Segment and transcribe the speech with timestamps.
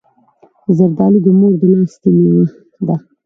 [0.75, 2.43] زردالو د مور د لاستی مېوه
[2.87, 2.95] ده.